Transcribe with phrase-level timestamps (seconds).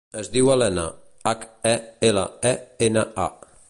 [0.19, 0.85] Es diu Helena:
[1.33, 1.77] hac, e,
[2.11, 2.59] ela, e,
[2.89, 3.33] ena, a.